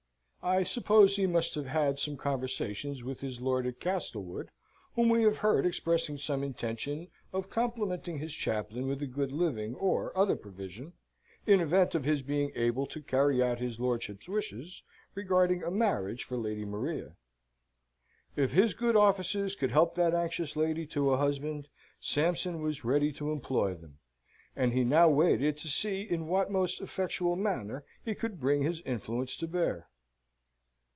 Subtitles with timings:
[0.43, 4.49] I suppose he must have had some conversations with his lord at Castlewood,
[4.95, 9.75] whom we have heard expressing some intention of complimenting his chaplain with a good living
[9.75, 10.93] or other provision,
[11.45, 14.81] in event of his being able to carry out his lordship's wishes
[15.13, 17.15] regarding a marriage for Lady Maria.
[18.35, 21.67] If his good offices could help that anxious lady to a husband,
[21.99, 23.99] Sampson was ready to employ them:
[24.55, 28.81] and he now waited to see in what most effectual manner he could bring his
[28.87, 29.87] influence to bear.